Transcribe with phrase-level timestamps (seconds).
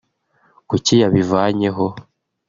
[0.69, 1.85] kuki yabivanyeho